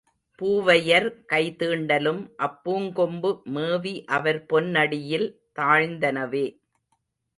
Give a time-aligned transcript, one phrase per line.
[0.39, 6.45] பூவையர் கை தீண்டலும் அப்பூங்கொம்பு மேவி அவர் பொன்னடியில் தாழ்ந்தனவே.